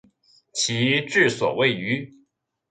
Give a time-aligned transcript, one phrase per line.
[0.51, 2.11] 其治所位于。